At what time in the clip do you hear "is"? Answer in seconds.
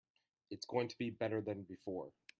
0.57-0.65